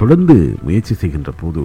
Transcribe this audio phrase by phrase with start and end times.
[0.00, 1.62] தொடர்ந்து முயற்சி செய்கின்ற போது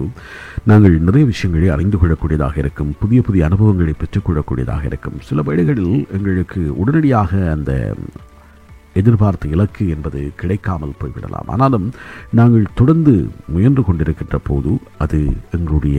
[0.70, 5.18] நாங்கள் நிறைய விஷயங்களை அறிந்து கொள்ளக்கூடியதாக இருக்கும் புதிய புதிய அனுபவங்களை பெற்றுக்கொள்ளக்கூடியதாக இருக்கும்.
[5.28, 7.72] சில வேளைகளில் எங்களுக்கு உடனடியாக அந்த
[9.00, 11.48] எதிர்பார்த்த இலக்கு என்பது கிடைக்காமல் போய்விடலாம்.
[11.54, 11.86] ஆனாலும்
[12.38, 13.14] நாங்கள் தொடர்ந்து
[13.54, 14.70] முயன்று கொண்டிருக்கின்ற போது
[15.04, 15.18] அது
[15.56, 15.98] எங்களுடைய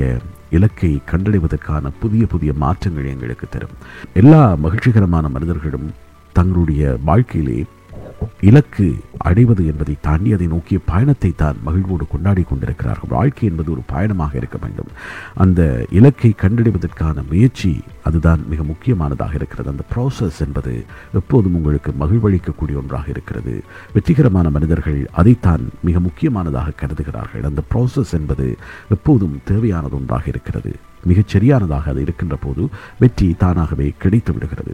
[0.58, 3.76] இலக்கை கண்டடைவதற்கான புதிய புதிய மாற்றங்களை எங்களுக்கு தரும்.
[4.22, 5.88] எல்லா மகிழ்ச்சிகரமான மனிதர்களும்
[6.38, 7.60] தங்களுடைய வாழ்க்கையிலே
[8.42, 14.38] இலக்கு அடைவது என்பதை தாண்டி அதை நோக்கிய பயணத்தை தான் மகிழ்வோடு கொண்டாடி கொண்டிருக்கிறார்கள் வாழ்க்கை என்பது ஒரு பயணமாக
[14.38, 14.88] இருக்க வேண்டும்.
[15.34, 19.70] அந்த இலக்கை கண்டடைவதற்கான முயற்சி அதுதான் மிக முக்கியமானதாக இருக்கிறது.
[19.70, 23.64] அந்த ப்ராசஸ் என்பது எப்போதும் உங்களுக்கு மகிழ்வளிக்கக்கூடிய ஒன்றாக இருக்கிறது.
[23.94, 27.44] வெற்றிகரமான மனிதர்கள் அதைத்தான் மிக முக்கியமானதாக கருதுகிறார்கள்.
[27.44, 28.58] அந்த ப்ராசஸ் என்பது
[28.90, 30.74] எப்போதும் தேவையானது ஒன்றாக இருக்கிறது.
[31.12, 32.64] மிகச் சரியானதாக அது இருக்கின்ற போது
[33.00, 34.74] வெற்றி தானாகவே கிடைத்து விடுகிறது.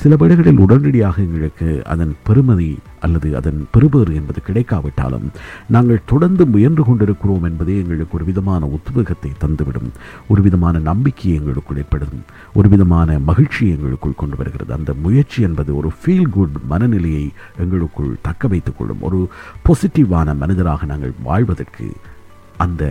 [0.00, 5.26] சில வேளைகளில் உடனடியாக எங்களுக்கு அதன் பெருமதி அல்லது அதன் பெறுபேறு என்பது கிடைக்காவிட்டாலும்
[5.74, 9.90] நாங்கள் தொடர்ந்து முயன்று கொண்டிருக்கிறோம் என்பதே எங்களுக்கு ஒரு விதமான உத்வேகத்தை தந்துவிடும்.
[10.28, 12.16] ஒரு விதமான நம்பிக்கை எங்களுக்குள் ஏற்படும்.
[12.54, 14.72] ஒரு விதமான மகிழ்ச்சியை எங்களுக்குள் கொண்டு வருகிறது.
[14.78, 17.26] அந்த முயற்சி என்பது ஒரு ஃபீல் குட் மனநிலையை
[17.64, 19.02] எங்களுக்குள் தக்க வைத்துக் கொள்ளும்.
[19.08, 19.20] ஒரு
[19.66, 21.86] பாசிட்டிவான மனிதராக நாங்கள் வாழ்வதற்கு
[22.64, 22.82] அந்த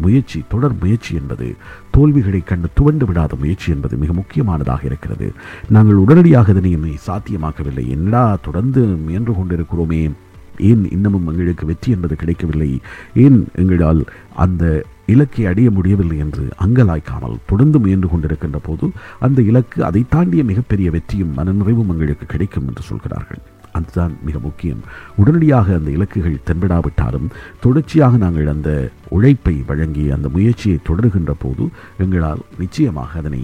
[0.00, 1.54] முயற்சி தொடர் முயற்சி என்பது
[1.90, 5.32] தோல்விகளை கண்டு துவண்டு விடாத முயற்சி என்பது மிக முக்கியமானதாக இருக்கிறது.
[5.68, 7.88] நாங்கள் உடனடியாக இதனை சாத்தியமாக்கவில்லை.
[7.88, 10.10] என்னடா தொடர்ந்து முயன்று கொண்டிருக்கிறோமே.
[10.58, 12.80] ஏன் இன்னமும் எங்களுக்கு வெற்றி என்பது கிடைக்கவில்லை?
[13.14, 20.04] ஏன் எங்களால் அந்த இலக்கை அடைய முடியவில்லை என்று அங்கலாய்க்காமல் தொடர்ந்து முயன்று கொண்டிருக்கின்ற போது அந்த இலக்கு அதை
[20.08, 23.42] தாண்டிய மிகப்பெரிய வெற்றியும் மனநிறைவும் எங்களுக்கு கிடைக்கும் என்று சொல்கிறார்கள்.
[23.78, 24.82] அதுதான் மிக முக்கியம்.
[25.20, 27.28] உடனடியாக அந்த இலக்குகள் தென்படாவிட்டாலும்
[27.64, 28.70] தொடர்ச்சியாக நாங்கள் அந்த
[29.16, 31.64] உழைப்பை வழங்கி அந்த முயற்சியை தொடர்கின்ற போது
[32.04, 33.42] எங்களால் நிச்சயமாக அதனை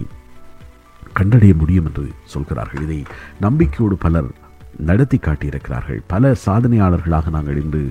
[1.17, 2.83] கண்டடைய முடியும் என்று சொல்கிறார்கள்.
[2.87, 2.99] இதை
[3.45, 4.29] நம்பிக்கையோடு பலர்
[4.89, 5.99] நடத்தி காட்டியிருக்கிறார்கள்.
[6.13, 7.81] பல சாதனையாளர்களாக நாங்கள் இன்று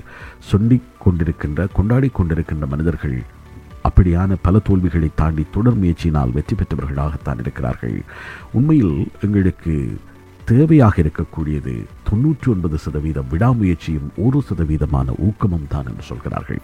[0.51, 3.17] சொல்லிக் கொண்டிருக்கின்ற கொண்டாடி கொண்டிருக்கின்ற மனிதர்கள்
[3.87, 7.97] அப்படியான பல தோல்விகளை தாண்டி தொடர் முயற்சியினால் வெற்றி பெற்றவர்களாகத்தான் இருக்கிறார்கள்.
[8.57, 9.75] உண்மையில் எங்களுக்கு
[10.51, 11.73] தேவையாக இருக்கக்கூடியது
[12.11, 16.61] தொண்ணூற்றி ஒன்பது சதவீதம் விடாமுயற்சியும் ஒரு சதவீதமான ஊக்கமும் தான் என்று சொல்கிறார்கள்.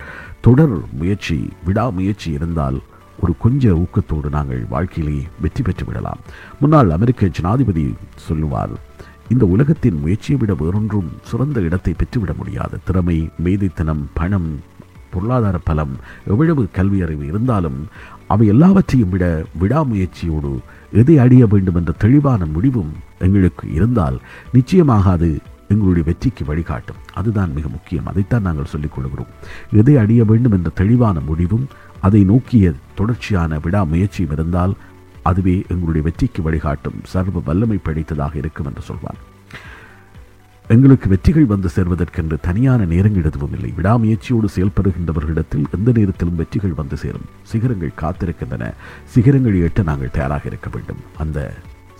[0.47, 1.37] தொடர் முயற்சி
[1.67, 2.79] விடாமுயற்சி இருந்தால்
[3.23, 6.19] ஒரு கொஞ்ச ஊக்கத்தோடு நாங்கள் வாழ்க்கையிலே வெற்றி பெற்று விடலாம்.
[6.59, 7.85] முன்னாள் அமெரிக்க ஜனாதிபதி
[8.27, 8.73] சொல்லுவார்
[9.33, 14.49] இந்த உலகத்தின் முயற்சியை விட வேறொன்றும் சிறந்த இடத்தை பெற்றுவிட முடியாது திறமை மேதைத்தனம் பணம்
[15.17, 15.93] பொருளாதார பலம்
[16.27, 17.79] எவ்வளவு கல்வி அறிவு இருந்தாலும்
[18.27, 19.25] அவை எல்லாவற்றையும் விட
[19.61, 20.51] விடாமுயற்சியோடு
[20.93, 24.17] எதை அடைய வேண்டும் என்ற தெளிவான முடிவும் எங்களுக்கு இருந்தால்
[24.53, 25.29] நிச்சயமாக அது
[25.67, 26.99] எங்களுடைய வெற்றிக்கு வழிகாட்டும்.
[27.13, 28.05] அதுதான் மிக முக்கியம்.
[28.05, 29.31] அதைத்தான் நாங்கள் சொல்லிக் கொள்கிறோம்.
[29.71, 31.65] எதை அடைய வேண்டும் என்ற தெளிவான முடிவும்
[32.01, 34.75] அதை நோக்கிய தொடர்ச்சியான விடாமுயற்சியும் இருந்தால்
[35.29, 36.99] அதுவே எங்களுடைய வெற்றிக்கு வழிகாட்டும்.
[37.13, 39.19] சர்வ வல்லமை படைத்ததாக இருக்கும் என்று சொல்வான்
[40.69, 43.73] எங்களுக்கு வெற்றிகள் வந்து சேர்வதற்கென்று தனியான நேரங்கள் எதுவும் இல்லை.
[43.77, 47.25] விடாமுயற்சியோடு செயல்படுகின்றவர்களிடத்தில் எந்த நேரத்திலும் வெற்றிகள் வந்து சேரும்.
[47.43, 48.73] சிகரங்கள் காத்திருக்கின்றன.
[49.15, 50.97] சிகரங்களை எட்ட நாங்கள் தயாராக இருக்க வேண்டும்.
[51.17, 51.53] அந்த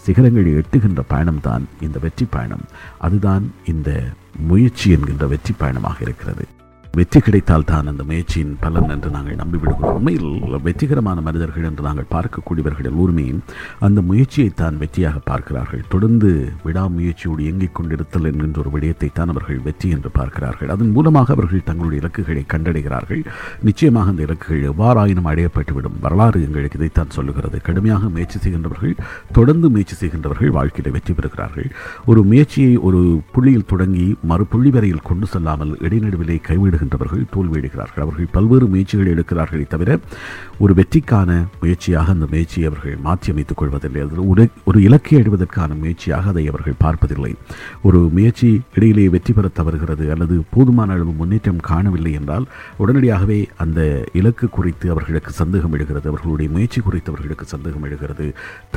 [0.05, 2.65] சிகரங்களை எட்டுகின்ற பயணம்தான் இந்த வெற்றி பயணம்.
[2.97, 4.03] அதுதான் இந்த
[4.39, 6.45] முயற்சி என்கின்ற வெற்றி பயணமாக இருக்கிறது.
[6.97, 9.95] வெற்றி கிடைத்தால் தான் அந்த முயற்சியின் பலன் என்று நாங்கள் நம்பிவிடுகிறோம்.
[9.97, 13.25] உண்மையில் வெற்றிகரமான மனிதர்கள் என்று நாங்கள் பார்க்கக்கூடியவர்கள் எல்லோருமே
[13.87, 15.83] அந்த முயற்சியை தான் வெற்றியாக பார்க்கிறார்கள்.
[15.93, 16.29] தொடர்ந்து
[16.67, 20.71] விடாமுயற்சியோடு இயங்கிக் கொண்டிருத்தல் என்கின்ற ஒரு விடயத்தை தான் அவர்கள் வெற்றி என்று பார்க்கிறார்கள்.
[20.75, 23.21] அதன் மூலமாக அவர்கள் தங்களுடைய இலக்குகளை கண்டடைகிறார்கள்.
[23.69, 25.99] நிச்சயமாக அந்த இலக்குகள் எவ்வாறாயினும் அடையப்பட்டுவிடும்.
[26.05, 27.59] வரலாறு எங்களுக்கு இதைத்தான் சொல்லுகிறது.
[27.69, 28.95] கடுமையாக முயற்சி செய்கின்றவர்கள்
[29.39, 31.69] தொடர்ந்து முயற்சி செய்கின்றவர்கள் வாழ்க்கையில் வெற்றி பெறுகிறார்கள்.
[32.11, 33.03] ஒரு முயற்சியை ஒரு
[33.35, 36.39] புள்ளியில் தொடங்கி மறுபுள்ளி வரையில் கொண்டு செல்லாமல் இடைநடுவிலே
[36.87, 39.89] இருக்கின்றவர்கள் தோல்வியடைகிறார்கள் அவர்கள் பல்வேறு முயற்சிகள் எடுக்கிறார்களே தவிர
[40.63, 41.29] ஒரு வெற்றிக்கான
[41.61, 44.01] முயற்சியாக அந்த முயற்சியை அவர்கள் மாற்றி அமைத்துக் கொள்வதில்லை.
[44.05, 47.31] அது ஒரு ஒரு இலக்கை அடைவதற்கான முயற்சியாக அதை அவர்கள் பார்ப்பதில்லை.
[47.87, 52.47] ஒரு முயற்சி இடையிலேயே வெற்றி பெற தவறுகிறது அல்லது போதுமான அளவு முன்னேற்றம் காணவில்லை என்றால்
[52.83, 53.79] உடனடியாகவே அந்த
[54.19, 56.07] இலக்கு குறித்து அவர்களுக்கு சந்தேகம் எழுகிறது.
[56.13, 58.27] அவர்களுடைய முயற்சி குறித்து அவர்களுக்கு சந்தேகம் எழுகிறது.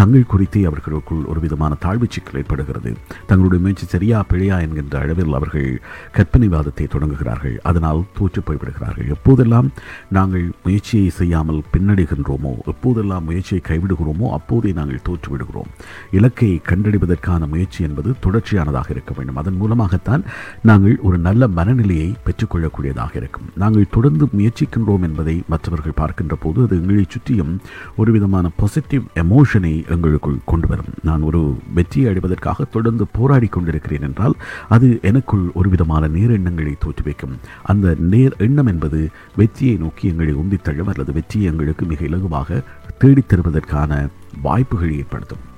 [0.01, 2.93] தங்கள் குறித்தே அவர்களுக்குள் ஒரு விதமான தாழ்வு சிக்கல் ஏற்படுகிறது.
[3.31, 5.71] தங்களுடைய முயற்சி சரியா பிழையா என்கின்ற அளவில் அவர்கள்
[6.17, 7.57] கற்பனைவாதத்தை தொடங்குகிறார்கள்.
[7.71, 9.09] அதனால் தோற்று போய்விடுகிறார்கள்.
[9.17, 9.69] எப்போதெல்லாம்
[10.17, 15.71] நாங்கள் முயற்சியை செய்யாமல் பின்னடைகின்றோமோ எப்போதெல்லாம் முயற்சியை கைவிடுகிறோமோ அப்போதே நாங்கள் தோற்றுவிடுகிறோம்.
[16.19, 19.41] இலக்கை கண்டடைவதற்கான முயற்சி என்பது தொடர்ச்சியானதாக இருக்க வேண்டும்.
[19.43, 20.25] அதன் மூலமாகத்தான்
[20.71, 23.49] நாங்கள் ஒரு நல்ல மனநிலையை பெற்றுக்கொள்ளக்கூடியதாக இருக்கும்.
[23.65, 27.53] நாங்கள் தொடர்ந்து முயற்சிக்கின்றோம் என்பதை மற்றவர்கள் பார்க்கின்ற போது அது எங்களை சுற்றியும்
[28.01, 30.91] ஒரு விதமான பாசிட்டிவ் எமோஷனை எங்களுக்குள் கொண்டு வரும்.
[31.09, 31.41] நான் ஒரு
[31.79, 34.35] வெற்றியை அடைவதற்காக தொடர்ந்து போராடி கொண்டிருக்கிறேன் என்றால்
[34.75, 37.35] அது எனக்குள் ஒரு விதமான நேரெண்ணங்களை தோற்றுவிக்கும்.
[37.73, 42.63] அந்த நேர் எண்ணம் என்பது வெற்றியை நோக்கி எங்களை உந்தித்தள்ளும் அல்லது வெற்றியை எங்களுக்கு மிக இலகுவாக
[42.99, 44.09] தேடித் தருவதற்கான
[44.43, 45.49] வாய்ப்புகளை ஏற்படுத்தும்.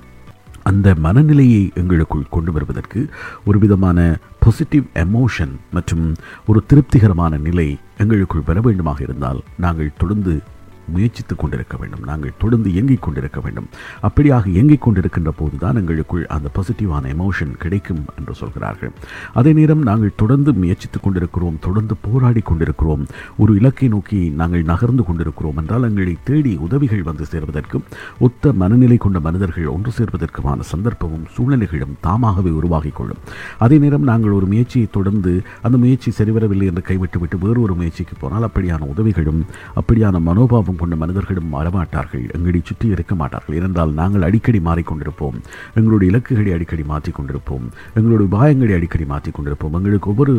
[0.63, 3.09] அந்த மனநிலையை எங்களுக்குள் கொண்டு வருவதற்கு
[3.45, 6.15] ஒரு விதமான பாசிட்டிவ் எமோஷன் மற்றும்
[6.47, 10.41] ஒரு திருப்திகரமான நிலை எங்களுக்குள் பெற வேண்டுமாக இருந்தால் நாங்கள் தொடர்ந்து
[10.87, 12.03] முயற்சித்துக் கொண்டிருக்க வேண்டும்.
[12.05, 13.67] நாங்கள் தொடர்ந்து இயங்கிக் கொண்டிருக்க வேண்டும்.
[14.01, 18.91] அப்படியாக இயங்கிக் கொண்டிருக்கின்ற போது தான் எங்களுக்குள் அந்த பாசிட்டிவான எமோஷன் கிடைக்கும் என்று சொல்கிறார்கள்.
[19.33, 21.57] அதே நேரம் நாங்கள் தொடர்ந்து முயற்சித்துக் கொண்டிருக்கிறோம்.
[21.59, 23.05] தொடர்ந்து போராடி கொண்டிருக்கிறோம்.
[23.37, 27.81] ஒரு இலக்கை நோக்கி நாங்கள் நகர்ந்து கொண்டிருக்கிறோம் என்றால் எங்களை தேடி உதவிகள் வந்து சேர்வதற்கும்
[28.19, 33.17] ஒத்த மனநிலை கொண்ட மனிதர்கள் ஒன்று சேர்வதற்குமான சந்தர்ப்பமும் சூழ்நிலைகளும் தாமாகவே உருவாகிக் கொள்ளும்.
[33.57, 38.49] அதே நேரம் நாங்கள் ஒரு முயற்சியை தொடர்ந்து அந்த முயற்சி சரிவரவில்லை என்று கைவிட்டுவிட்டு வேறு ஒரு முயற்சிக்கு போனால்
[38.49, 39.45] அப்படியான உதவிகளும்
[39.75, 43.55] அப்படியான மனோபாவம் கொண்ட மனிதர்களும் வரமாட்டார்கள் எங்களை சுற்றி இருக்க மாட்டார்கள்.
[43.55, 45.37] ஏனென்றால் நாங்கள் அடிக்கடி மாறிக்கொண்டிருப்போம்.
[45.75, 47.65] எங்களுடைய இலக்குகளை அடிக்கடி மாற்றிக் கொண்டிருப்போம்
[47.95, 50.35] எங்களுடைய உபாயங்களை அடிக்கடி மாற்றி கொண்டிருப்போம் எங்களுக்கு ஒவ்வொரு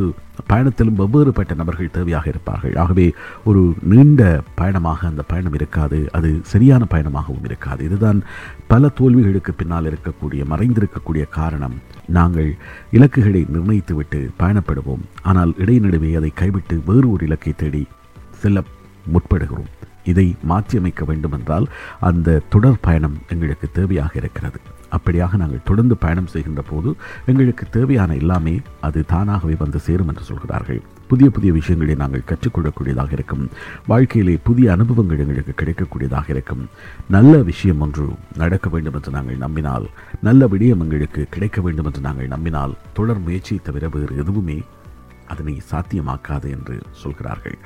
[0.51, 2.77] பயணத்திலும் வெவ்வேறுபட்ட நபர்கள் தேவையாக இருப்பார்கள்.
[2.77, 3.07] ஆகவே
[3.45, 5.99] ஒரு நீண்ட பயணமாக அந்த பயணம் இருக்காது.
[6.13, 7.85] அது சரியான பயணமாகவும் இருக்காது.
[7.85, 8.23] இதுதான்
[8.67, 11.77] பல தோல்விகளுக்கு பின்னால் இருக்கக்கூடிய மறைந்திருக்கக்கூடிய காரணம்.
[12.19, 12.51] நாங்கள்
[12.91, 15.05] இலக்குகளை நிர்ணயித்துவிட்டு பயணப்படுவோம்.
[15.23, 17.87] ஆனால் இடைநடுவே அதை கைவிட்டு வேறு ஒரு இலக்கை தேடி
[18.43, 18.63] செல்ல
[19.13, 19.71] முற்படுகிறோம்.
[20.05, 21.69] இதை மாற்றியமைக்க வேண்டுமென்றால்
[22.09, 24.59] அந்த தொடர் பயணம் எங்களுக்கு தேவையாக இருக்கிறது.
[24.97, 26.91] அப்படியாக நாங்கள் தொடர்ந்து பயணம் செய்கின்ற போது
[27.31, 30.83] எங்களுக்கு தேவையான எல்லாமே அது தானாகவே வந்து சேரும் என்று சொல்கிறார்கள்.
[31.09, 33.43] புதிய புதிய விஷயங்களை நாங்கள் கற்றுக்கொள்ளக்கூடியதாக இருக்கும்.
[33.87, 36.63] வாழ்க்கையிலே புதிய அனுபவங்கள் எங்களுக்கு கிடைக்கக்கூடியதாக இருக்கும்.
[37.17, 38.07] நல்ல விஷயம் ஒன்று
[38.43, 39.87] நடக்க வேண்டும் என்று நாங்கள் நம்பினால்
[40.29, 44.59] நல்ல விடயம் எங்களுக்கு கிடைக்க வேண்டும் என்று நாங்கள் நம்பினால் தொடர் முயற்சியை தவிர வேறு எதுவுமே
[45.35, 47.59] அதனை சாத்தியமாக்காது என்று சொல்கிறார்கள்.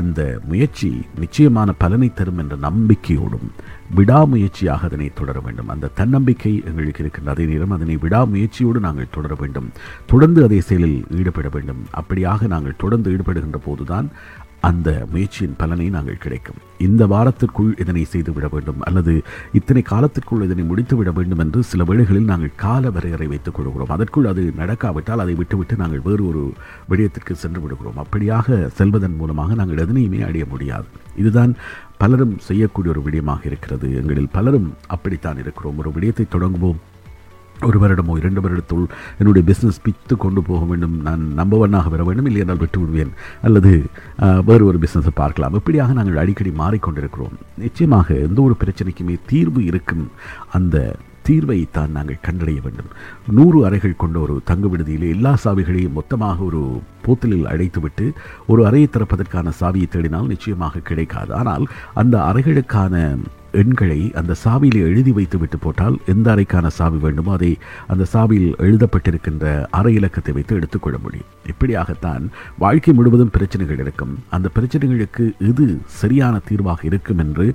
[0.00, 0.20] அந்த
[0.50, 0.90] முயற்சி
[1.22, 3.48] நிச்சயமான பலனை தரும் என்ற நம்பிக்கையோடும்
[3.96, 5.70] விடாமுயற்சியாக அதனை தொடர வேண்டும்.
[5.74, 9.68] அந்த தன்னம்பிக்கை எங்களுக்கு இருக்கின்ற அதே நேரம் அதனை விடாமுயற்சியோடு நாங்கள் தொடர வேண்டும்.
[10.06, 11.82] தொடர்ந்து அதே செயலில் ஈடுபட வேண்டும்.
[12.00, 14.08] அப்படியாக நாங்கள் தொடர்ந்து ஈடுபடுகின்ற போதுதான்
[14.68, 16.60] அந்த முயற்சியின் பலனை நாங்கள் கிடைக்கும்.
[16.86, 19.12] இந்த வாரத்திற்குள் இதனை செய்து விட வேண்டும் அல்லது
[19.52, 23.92] இத்தனை காலத்திற்குள் இதனை முடித்து விட வேண்டும் என்று சில வேளைகளில் நாங்கள் கால வரையறை வைத்துக் கொள்கிறோம்.
[23.96, 26.42] அதற்குள் அது நடக்காவிட்டால் அதை விட்டுவிட்டு நாங்கள் வேறு ஒரு
[26.90, 28.00] விடயத்திற்கு சென்று விடுகிறோம்.
[28.04, 30.88] அப்படியாக செல்வதன் மூலமாக நாங்கள் எதனையுமே அடைய முடியாது.
[31.16, 31.54] இதுதான்
[32.02, 33.88] பலரும் செய்யக்கூடிய ஒரு விடயமாக இருக்கிறது.
[34.02, 35.78] எங்களில் பலரும் அப்படித்தான் இருக்கிறோம்.
[35.78, 36.82] ஒரு விடயத்தை தொடங்குவோம்.
[37.68, 38.84] ஒரு வருடமோ இரண்டு வருடத்துள்
[39.18, 40.96] என்னுடைய பிஸ்னஸ் பித்து கொண்டு போக வேண்டும்.
[41.08, 42.28] நான் நம்பவனாக வர வேண்டும்.
[42.30, 43.12] இல்லை என்றால் விட்டு விடுவேன்.
[43.48, 43.72] அல்லது
[44.48, 45.56] வேறு ஒரு பிஸ்னஸை பார்க்கலாம்.
[45.60, 47.36] இப்படியாக நாங்கள் அடிக்கடி மாறிக்கொண்டிருக்கிறோம்.
[47.64, 50.06] நிச்சயமாக எந்த ஒரு பிரச்சனைக்குமே தீர்வு இருக்கும்.
[50.58, 50.86] அந்த
[51.28, 52.90] தீர்வை தான் நாங்கள் கண்டறிய வேண்டும்.
[53.36, 56.60] நூறு அறைகள் கொண்ட ஒரு தங்கு விடுதியிலே எல்லா சாவிகளையும் மொத்தமாக ஒரு
[57.06, 58.06] போத்தலில் அடைத்துவிட்டு
[58.52, 61.32] ஒரு அறையை திறப்பதற்கான சாவியை தேடினால் நிச்சயமாக கிடைக்காது.
[61.40, 61.66] ஆனால்
[62.02, 62.94] அந்த அறைகளுக்கான
[63.60, 67.50] எண்களை அந்த சாவியில் எழுதி வைத்து விட்டு போட்டால் எந்த அறைக்கான சாவி வேண்டுமோ அதை
[67.92, 71.30] அந்த சாவியில் எழுதப்பட்டிருக்கின்ற அறை இலக்கத்தை வைத்து எடுத்துக்கொள்ள முடியும்.
[71.52, 72.24] இப்படியாகத்தான்
[72.58, 74.14] வாழ்க்கை முழுவதும் பிரச்சனைகள் இருக்கும்.
[74.30, 75.66] அந்த பிரச்சனைகளுக்கு இது
[76.02, 77.46] சரியான தீர்வாக இருக்கும் என்று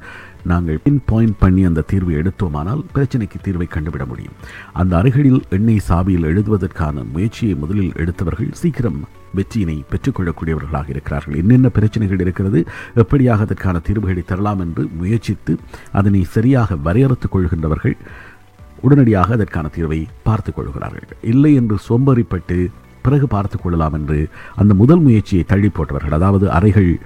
[0.43, 4.33] நாங்கள் பின் பாயிண்ட் பண்ணி அந்த தீர்வை எடுத்தோமானால் பிரச்சனைக்கு தீர்வை கண்டுவிட முடியும்.
[4.73, 11.35] அந்த அருகில் எண்ணெய் சாவியில் எழுதுவதற்கான முயற்சியை முதலில் எடுத்தவர்கள் சீக்கிரம் வெற்றியினை பெற்றுக்கொள்ளக்கூடியவர்களாக இருக்கிறார்கள்.
[11.35, 12.65] என்னென்ன பிரச்சனைகள் இருக்கிறது
[12.95, 15.57] எப்படியாக அதற்கான தீர்வுகளை தரலாம் என்று முயற்சித்து
[15.91, 17.97] அதனை சரியாக வரையறுத்துக் கொள்கின்றவர்கள்
[18.81, 21.17] உடனடியாக அதற்கான தீர்வை பார்த்துக் கொள்கிறார்கள்.
[21.21, 22.67] இல்லை என்று சோம்பறிப்பட்டு
[23.01, 26.99] பிறகு பார்த்துக் கொள்ளலாம் என்று அந்த முதல் முயற்சியை தள்ளி போட்டவர்கள் அதாவது அறைகள்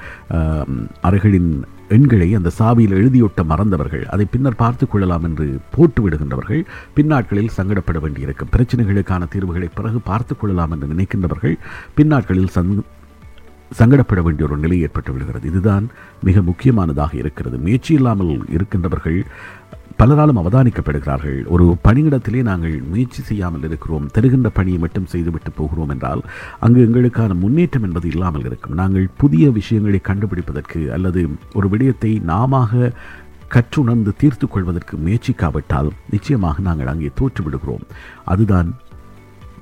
[1.02, 8.00] அறைகளின் எண்களை அந்த சாவியில் எழுதியொட்ட மறந்தவர்கள் அதை பின்னர் பார்த்து கொள்ளலாம் என்று போட்டு விடுகின்றவர்கள் பின்னாட்களில் சங்கடப்பட
[8.00, 8.52] வேண்டியிருக்கும்.
[8.56, 11.56] பிரச்சனைகளுக்கான தீர்வுகளை பிறகு பார்த்து கொள்ளலாம் என்று நினைக்கின்றவர்கள்
[11.96, 12.82] பின்னாட்களில் சங்
[13.80, 15.48] சங்கடப்பட வேண்டிய ஒரு நிலை ஏற்பட்டு விடுகிறது.
[15.48, 15.88] இதுதான்
[16.24, 17.58] மிக முக்கியமானதாக இருக்கிறது.
[17.58, 19.25] முயற்சி இல்லாமல் இருக்கின்றவர்கள்
[20.00, 21.38] பலராலும் அவதானிக்கப்படுகிறார்கள்.
[21.54, 24.08] ஒரு பணியிடத்திலே நாங்கள் முயற்சி செய்யாமல் இருக்கிறோம்.
[24.16, 26.22] தருகின்ற பணியை மட்டும் செய்துவிட்டு போகிறோம் என்றால்
[26.60, 28.78] அங்கு எங்களுக்கான முன்னேற்றம் என்பது இல்லாமல் இருக்கும்.
[28.82, 31.24] நாங்கள் புதிய விஷயங்களை கண்டுபிடிப்பதற்கு அல்லது
[31.54, 32.92] ஒரு விடயத்தை நாமாக
[33.56, 37.84] கற்றுணர்ந்து தீர்த்து கொள்வதற்கு முயற்சிக்காவிட்டால் நிச்சயமாக நாங்கள் அங்கே தோற்றுவிடுகிறோம்.
[38.25, 38.70] அதுதான்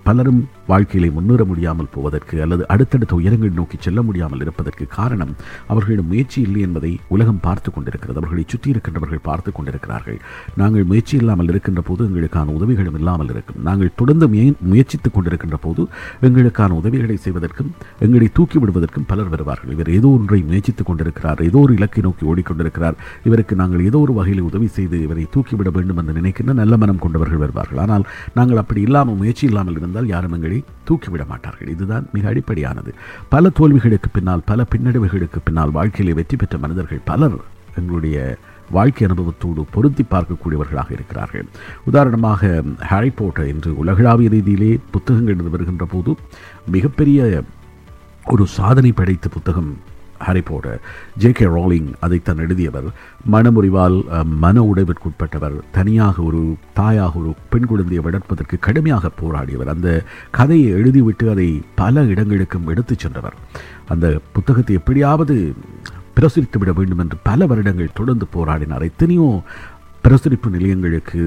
[0.07, 0.41] பலரும்
[0.71, 5.33] வாழ்க்கையிலே முன்னேற முடியாமல் போவதற்கு அல்லது அடுத்தடுத்த உயரங்கள் நோக்கி செல்ல முடியாமல் இருப்பதற்கு காரணம்
[5.71, 8.17] அவர்களிடம் முயற்சி இல்லை என்பதை உலகம் பார்த்து கொண்டிருக்கிறது.
[8.21, 10.19] அவர்களை சுற்றி இருக்கின்றவர்கள் பார்த்து கொண்டிருக்கிறார்கள்.
[10.61, 13.59] நாங்கள் முயற்சி இல்லாமல் இருக்கின்ற போது எங்களுக்கான உதவிகளும் இல்லாமல் இருக்கும்.
[13.69, 14.27] நாங்கள் தொடர்ந்து
[14.71, 15.83] முயற்சித்துக் கொண்டிருக்கின்ற போது
[16.29, 17.71] எங்களுக்கான உதவிகளை செய்வதற்கும்
[18.07, 19.73] எங்களை தூக்கி விடுவதற்கும் பலர் வருவார்கள்.
[19.77, 22.97] இவர் ஏதோ ஒன்றை முயற்சித்துக் கொண்டிருக்கிறார் ஏதோ ஒரு இலக்கை நோக்கி ஓடிக்கொண்டிருக்கிறார்.
[23.29, 27.43] இவருக்கு நாங்கள் ஏதோ ஒரு வகையில் உதவி செய்து இவரை தூக்கிவிட வேண்டும் என்று நினைக்கின்ற நல்ல மனம் கொண்டவர்கள்
[27.45, 27.81] வருவார்கள்.
[27.85, 28.05] ஆனால்
[28.39, 31.69] நாங்கள் அப்படி இல்லாமல் முயற்சி இல்லாமல் இருந்தால் யாரும் எங்களை தூக்கிவிட மாட்டார்கள்.
[31.73, 32.91] இதுதான் மிக அடிப்படையானது.
[33.33, 37.37] பல தோல்விகளுக்கு பின்னால் பல பின்னடைவுகளுக்கு பின்னால் வாழ்க்கையிலே வெற்றி பெற்ற மனிதர்கள் பலர்
[37.79, 38.17] எங்களுடைய
[38.75, 41.45] வாழ்க்கை அனுபவத்தோடு பொருத்தி பார்க்கக்கூடியவர்களாக இருக்கிறார்கள்.
[41.89, 46.13] உதாரணமாக ஹாரி போட்டர் என்று உலகளாவிய ரீதியிலே புத்தகங்கள் எழுந்து வருகின்ற போது
[46.75, 47.43] மிகப்பெரிய
[48.33, 49.71] ஒரு சாதனை படைத்த புத்தகம்
[50.25, 50.79] Harry Potter
[51.21, 52.87] J K Rowling அதைத்தான் எழுதியவர்
[53.33, 53.97] மனமுறிவால்
[54.43, 56.41] மன உடைவிற்குட்பட்டவர் தனியாக ஒரு
[56.79, 59.71] தாயாக ஒரு பெண் குழந்தையை வளர்ப்பதற்கு கடுமையாக போராடியவர்.
[59.75, 59.89] அந்த
[60.39, 61.47] கதையை எழுதிவிட்டு அதை
[61.81, 63.37] பல இடங்களுக்கும் எடுத்துச் சென்றவர்.
[63.93, 64.05] அந்த
[64.37, 65.37] புத்தகத்தை எப்படியாவது
[66.17, 68.89] பிரசுரித்து விட வேண்டும் என்று பல வருடங்கள் தொடர்ந்து போராடினார்.
[68.91, 69.29] எத்தனையோ
[70.07, 71.21] பிரசுரிப்பு நிலையங்களுக்கு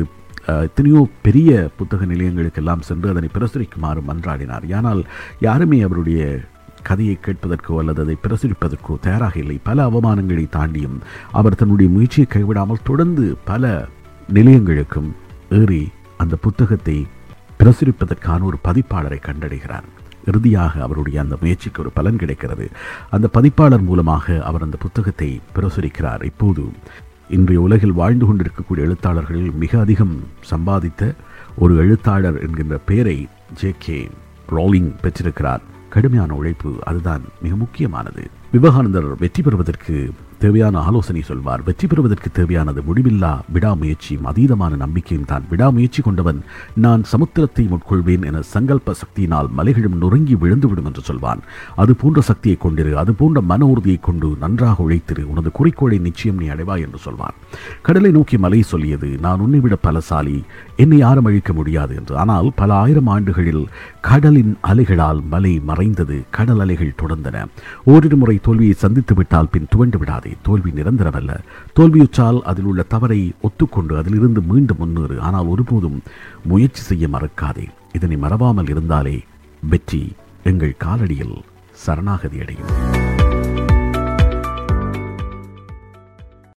[0.67, 4.67] எத்தனையோ பெரிய புத்தக நிலையங்களுக்கெல்லாம் சென்று அதனை பிரசுரிக்குமாறு மன்றாடினார்.
[4.79, 5.01] ஆனால்
[5.47, 6.21] யாருமே அவருடைய
[6.89, 9.57] கதையை கேட்பதற்கோ அல்லது அதை பிரசுரிப்பதற்கோ தயாராக இல்லை.
[9.69, 10.97] பல அவமானங்களை தாண்டியும்
[11.41, 13.65] அவர் தன்னுடைய முயற்சியை கைவிடாமல் தொடர்ந்து பல
[14.37, 15.11] நிலையங்களுக்கும்
[15.61, 15.83] ஏறி
[16.23, 16.99] அந்த புத்தகத்தை
[17.61, 19.87] பிரசுரிப்பதற்கான ஒரு பதிப்பாளரை கண்டடைகிறார்.
[20.31, 22.67] இறுதியாக அவருடைய அந்த முயற்சிக்கு ஒரு பலன் கிடைக்கிறது.
[23.17, 26.23] அந்த பதிப்பாளர் மூலமாக அவர் அந்த புத்தகத்தை பிரசுரிக்கிறார்.
[26.31, 26.65] இப்போது
[27.37, 30.17] இன்றைய உலகில் வாழ்ந்து கொண்டிருக்கக்கூடிய எழுத்தாளர்களில் மிக அதிகம்
[30.51, 31.13] சம்பாதித்த
[31.63, 33.17] ஒரு எழுத்தாளர் என்கின்ற பெயரை
[33.61, 33.99] ஜே கே
[34.57, 35.65] ரோலிங் பெற்றிருக்கிறார்.
[35.97, 38.23] கடுமையான உழைப்பு அதுதான் மிக முக்கியமானது.
[38.53, 39.95] விவேகானந்தர் வெற்றி பெறுவதற்கு
[40.43, 41.63] தேவையான ஆலோசனை சொல்வார்.
[41.67, 45.45] வெற்றி பெறுவதற்கு தேவையானது முடிவில்லா விடாமுயற்சியும் அதீதமான நம்பிக்கையும் தான்.
[45.53, 46.41] விடாமுயற்சி கொண்டவன்
[46.85, 51.43] நான் சமுத்திரத்தை உட்கொள்வேன் என சங்கல்ப சக்தியினால் மலைகளும் நொறுங்கி விழுந்துவிடும் என்று சொல்வான்.
[51.85, 56.49] அது போன்ற சக்தியை கொண்டிரு அது போன்ற மன உறுதியை கொண்டு நன்றாக உழைத்திரு உனது குறிக்கோளை நிச்சயம் நீ
[56.55, 57.37] அடைவாய் என்று சொல்வான்.
[57.89, 60.37] கடலை நோக்கி மலை சொல்லியது நான் உன்னை விட பலசாலி
[60.85, 62.15] என்னை யாரும் அழிக்க முடியாது என்று.
[62.25, 63.65] ஆனால் பல ஆயிரம் ஆண்டுகளில்
[64.09, 67.47] கடலின் அலைகளால் மலை மறைந்தது கடல் அலைகள் தொடர்ந்தன.
[67.93, 70.26] ஓரிரு முறை தோல்வியை சந்தித்து விட்டால் பின் துவண்டு விடாது.
[70.27, 71.33] விடாதே தோல்வி நிரந்தரமல்ல.
[71.77, 75.21] தோல்வியுற்றால் அதில் உள்ள தவறை ஒத்துக்கொண்டு அதிலிருந்து மீண்டும் முன்னேறு.
[75.21, 76.03] ஆனால் ஒருபோதும்
[76.45, 77.67] முயற்சி செய்ய மறக்காதே.
[77.93, 79.17] இதனை மறவாமல் இருந்தாலே
[79.71, 80.03] வெற்றி
[80.45, 81.37] எங்கள் காலடியில்
[81.73, 82.96] சரணாகதி அடையும்.